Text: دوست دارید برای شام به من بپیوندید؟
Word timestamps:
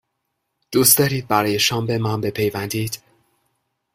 دوست 0.71 0.97
دارید 0.97 1.27
برای 1.27 1.59
شام 1.59 1.85
به 1.87 1.97
من 1.97 2.21
بپیوندید؟ 2.21 3.01